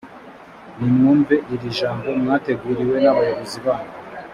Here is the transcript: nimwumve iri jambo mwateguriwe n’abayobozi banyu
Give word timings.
nimwumve 0.77 1.35
iri 1.53 1.69
jambo 1.77 2.07
mwateguriwe 2.21 2.95
n’abayobozi 3.03 3.57
banyu 3.65 3.93